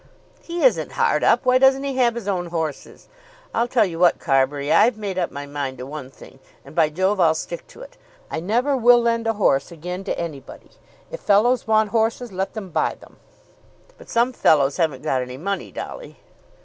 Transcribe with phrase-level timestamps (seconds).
[0.41, 1.45] "He isn't hard up.
[1.45, 3.07] Why doesn't he have his own horses?
[3.53, 6.89] I'll tell you what, Carbury, I've made up my mind to one thing, and, by
[6.89, 7.97] Jove, I'll stick to it.
[8.31, 10.71] I never will lend a horse again to anybody.
[11.11, 13.17] If fellows want horses let them buy them."
[13.99, 16.17] "But some fellows haven't got any money, Dolly."